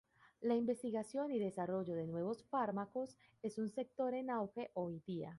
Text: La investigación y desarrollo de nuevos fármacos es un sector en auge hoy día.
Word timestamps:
La 0.39 0.55
investigación 0.55 1.29
y 1.31 1.37
desarrollo 1.37 1.93
de 1.93 2.07
nuevos 2.07 2.43
fármacos 2.45 3.19
es 3.43 3.59
un 3.59 3.69
sector 3.69 4.15
en 4.15 4.31
auge 4.31 4.71
hoy 4.73 4.99
día. 5.05 5.29